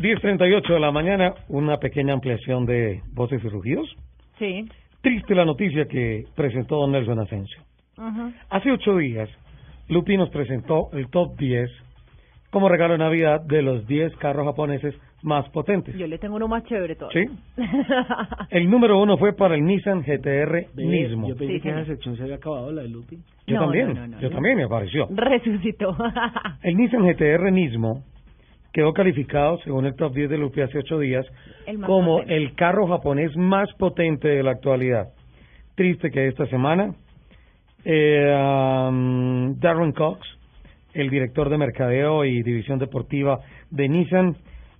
[0.00, 3.88] 10.38 de la mañana, una pequeña ampliación de voces y rugidos.
[4.38, 4.68] Sí.
[5.00, 7.60] Triste la noticia que presentó don Nelson Asensio.
[7.96, 8.30] Ajá.
[8.50, 9.28] Hace ocho días,
[9.88, 11.70] Lupi nos presentó el top 10
[12.50, 15.96] como regalo de Navidad de los 10 carros japoneses más potentes.
[15.96, 17.10] Yo le tengo uno más chévere todo.
[17.10, 17.24] Sí.
[18.50, 21.28] El número uno fue para el Nissan GTR Nismo.
[21.28, 23.16] Yo pensé Sí, que esa sección se había acabado, la de Lupi.
[23.46, 24.34] Yo No, también, no, no, no, yo no.
[24.34, 25.06] también me apareció.
[25.10, 25.96] Resucitó.
[26.62, 28.04] El Nissan GTR Nismo
[28.76, 31.24] quedó calificado, según el top 10 de Lupi hace ocho días,
[31.64, 32.36] El como potente.
[32.36, 35.14] el carro japonés más potente de la actualidad.
[35.74, 36.94] Triste que esta semana
[37.86, 40.20] eh, um, Darren Cox,
[40.92, 44.36] el director de mercadeo y división deportiva de Nissan,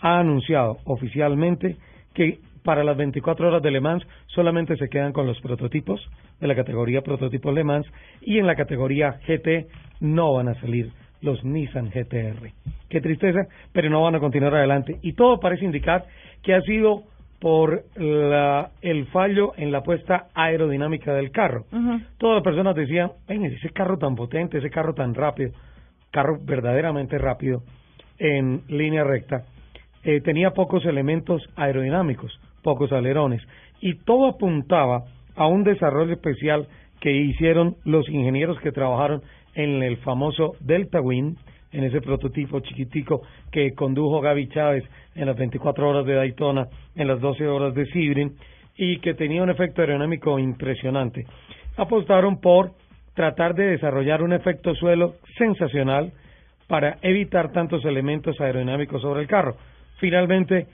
[0.00, 1.78] ha anunciado oficialmente
[2.12, 5.98] que para las 24 horas de Le Mans solamente se quedan con los prototipos
[6.40, 7.86] de la categoría prototipos Le Mans
[8.20, 9.66] y en la categoría GT
[10.00, 12.52] no van a salir los Nissan GTR.
[12.88, 14.98] Qué tristeza, pero no van a continuar adelante.
[15.02, 16.04] Y todo parece indicar
[16.42, 17.02] que ha sido
[17.40, 21.64] por la, el fallo en la puesta aerodinámica del carro.
[22.18, 25.52] Todas las personas decían, "Ven, ese carro tan potente, ese carro tan rápido,
[26.10, 27.62] carro verdaderamente rápido
[28.18, 29.44] en línea recta,
[30.02, 33.42] eh, tenía pocos elementos aerodinámicos, pocos alerones,
[33.80, 35.04] y todo apuntaba
[35.36, 36.66] a un desarrollo especial
[37.00, 39.22] que hicieron los ingenieros que trabajaron
[39.58, 41.34] en el famoso Delta Wing,
[41.72, 44.84] en ese prototipo chiquitico que condujo Gaby Chávez
[45.16, 48.36] en las 24 horas de Daytona, en las 12 horas de Sebring,
[48.76, 51.26] y que tenía un efecto aerodinámico impresionante.
[51.76, 52.70] Apostaron por
[53.14, 56.12] tratar de desarrollar un efecto suelo sensacional
[56.68, 59.56] para evitar tantos elementos aerodinámicos sobre el carro.
[59.98, 60.68] Finalmente,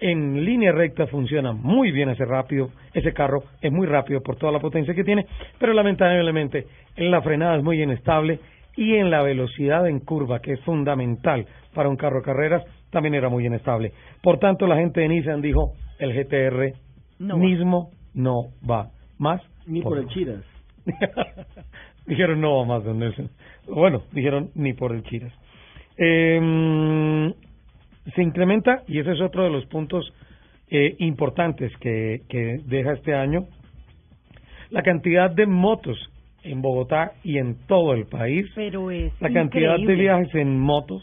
[0.00, 4.52] en línea recta funciona muy bien ese rápido, ese carro es muy rápido por toda
[4.52, 5.26] la potencia que tiene,
[5.58, 6.66] pero lamentablemente
[6.96, 8.40] en la frenada es muy inestable
[8.76, 13.14] y en la velocidad en curva, que es fundamental para un carro de carreras, también
[13.14, 13.92] era muy inestable.
[14.22, 16.72] Por tanto, la gente de Nissan dijo, el GTR
[17.18, 17.40] No va.
[17.40, 19.42] mismo no va más.
[19.66, 20.42] Ni por el Chiras.
[22.06, 23.28] dijeron no va más, don Nelson.
[23.68, 25.32] Bueno, dijeron ni por el Chiras.
[25.98, 27.32] Eh,
[28.14, 30.12] se incrementa, y ese es otro de los puntos
[30.70, 33.46] eh, importantes que, que deja este año,
[34.70, 35.98] la cantidad de motos
[36.42, 41.02] en Bogotá y en todo el país, Pero es la cantidad de viajes en motos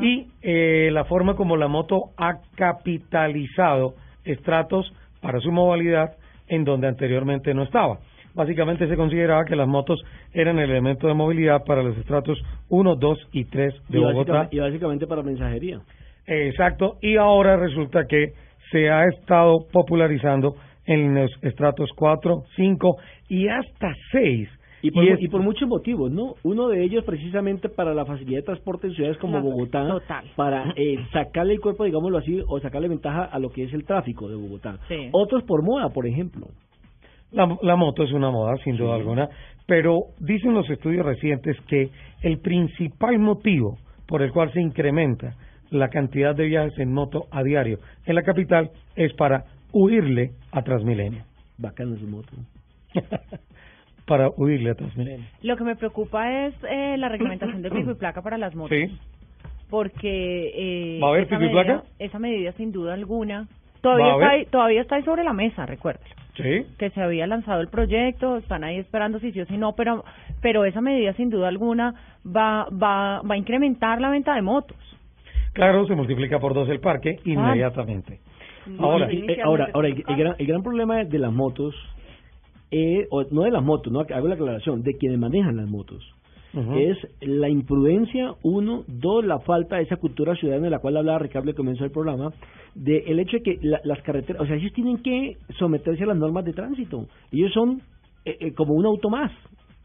[0.00, 6.16] y eh, la forma como la moto ha capitalizado estratos para su movilidad
[6.48, 7.98] en donde anteriormente no estaba.
[8.34, 10.02] Básicamente se consideraba que las motos
[10.32, 14.32] eran el elemento de movilidad para los estratos 1, 2 y 3 de y, Bogotá.
[14.32, 15.80] básicamente, y básicamente para mensajería.
[16.26, 18.32] Exacto, y ahora resulta que
[18.70, 20.54] se ha estado popularizando
[20.86, 22.96] en los estratos 4, 5
[23.28, 24.48] y hasta 6.
[24.84, 26.34] Y por, es- y por muchos motivos, ¿no?
[26.42, 30.24] Uno de ellos precisamente para la facilidad de transporte en ciudades como Claro, Bogotá, total.
[30.34, 33.84] para eh, sacarle el cuerpo, digámoslo así, o sacarle ventaja a lo que es el
[33.84, 34.78] tráfico de Bogotá.
[34.88, 35.08] Sí.
[35.12, 36.46] Otros por moda, por ejemplo.
[37.30, 39.28] La, la moto es una moda, sin duda alguna,
[39.66, 41.88] pero dicen los estudios recientes que
[42.22, 43.78] el principal motivo
[44.08, 45.34] por el cual se incrementa
[45.72, 50.62] la cantidad de viajes en moto a diario en la capital es para huirle a
[50.62, 51.22] Transmilenio.
[51.58, 52.28] Bacana su moto.
[54.06, 55.26] para huirle a Transmilenio.
[55.42, 58.76] Lo que me preocupa es eh, la reglamentación de pico y placa para las motos.
[58.76, 58.98] Sí,
[59.70, 60.50] Porque
[60.96, 61.84] eh, ¿Va a haber esa pico y medida- placa?
[61.98, 63.48] Esa medida, sin duda alguna, ¿Va
[63.80, 66.14] todavía está, ahí, todavía está ahí sobre la mesa, recuérdelo.
[66.36, 66.66] sí.
[66.78, 70.04] Que se había lanzado el proyecto, están ahí esperando si sí o si no, pero,
[70.40, 71.94] pero esa medida, sin duda alguna,
[72.26, 74.76] va, va, va a incrementar la venta de motos.
[75.52, 78.20] Claro, se multiplica por dos el parque inmediatamente.
[78.78, 81.74] Ahora, Y, eh, ahora, ahora el, el gran, el gran problema de las motos,
[82.70, 86.02] eh, o no de las motos, no hago la aclaración, de quienes manejan las motos,
[86.76, 91.18] es la imprudencia, uno, dos, la falta de esa cultura ciudadana de la cual hablaba
[91.18, 92.30] Ricardo al comienzo del programa,
[92.74, 96.08] de el hecho de que la- las carreteras, o sea, ellos tienen que someterse a
[96.08, 97.80] las normas de tránsito, ellos son
[98.24, 99.32] eh, eh, como un auto más,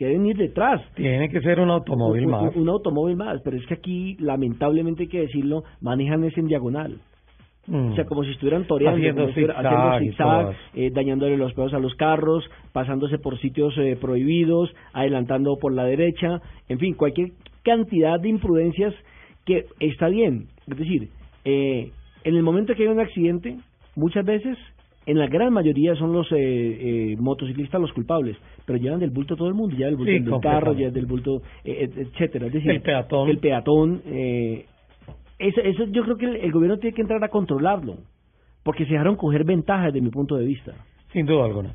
[0.00, 0.80] que deben ir detrás.
[0.94, 2.56] tiene que ser un automóvil un, más.
[2.56, 6.46] un- un automóvil más, pero es que aquí, lamentablemente hay que decirlo, manejan es en
[6.46, 6.96] diagonal.
[7.66, 7.92] Mm.
[7.92, 10.56] O sea, como si estuvieran toreando, Haciendo zigzag todas.
[10.74, 12.42] eh, dañándole los pedos a los carros,
[12.72, 17.32] pasándose por sitios eh, prohibidos, adelantando por la derecha, en fin, cualquier
[17.62, 18.94] cantidad de imprudencias
[19.44, 21.10] que está bien, es decir,
[21.44, 21.90] eh,
[22.24, 23.58] en el momento que hay un accidente,
[23.96, 24.56] muchas veces,
[25.06, 28.36] en la gran mayoría son los eh, eh, motociclistas los culpables,
[28.66, 31.06] pero llevan del bulto todo el mundo, llevan del bulto Sí, del carro, llevan del
[31.06, 32.46] bulto, eh, et- etcétera.
[32.46, 33.28] Es decir, El peatón.
[33.28, 34.02] El peatón.
[34.06, 34.66] Eh,
[35.38, 37.96] eso, eso yo creo que el, el gobierno tiene que entrar a controlarlo,
[38.62, 40.74] porque se dejaron coger ventajas desde mi punto de vista.
[41.12, 41.74] Sin duda alguna.